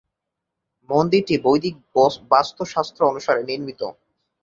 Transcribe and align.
মন্দিরটি 0.89 1.35
বৈদিক 1.45 1.75
বাস্তু 2.31 2.61
শাস্ত্র 2.73 2.99
অনুসারে 3.11 3.41
নির্মিত। 3.43 3.81